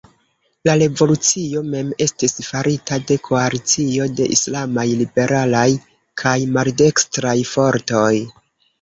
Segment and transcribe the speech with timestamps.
[0.67, 5.69] La revolucio mem estis farita de koalicio de islamaj, liberalaj
[6.27, 8.13] kaj maldekstraj fortoj.